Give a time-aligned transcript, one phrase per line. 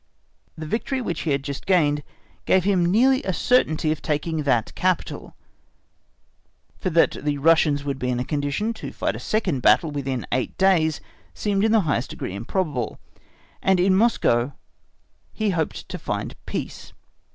[0.57, 2.01] The victory which he had just gained
[2.45, 5.35] gave him nearly a certainty of taking that capital,
[6.79, 10.25] for that the Russians would be in a condition to fight a second battle within
[10.31, 11.01] eight days
[11.35, 12.97] seemed in the highest degree improbable;
[13.61, 14.53] and in Moscow
[15.33, 16.93] he hoped to find peace.